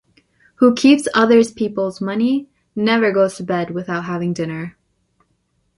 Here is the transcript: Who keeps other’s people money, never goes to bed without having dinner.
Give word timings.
Who 0.55 0.73
keeps 0.73 1.07
other’s 1.13 1.51
people 1.51 1.95
money, 2.01 2.49
never 2.75 3.11
goes 3.11 3.37
to 3.37 3.43
bed 3.43 3.69
without 3.69 4.05
having 4.05 4.33
dinner. 4.33 4.75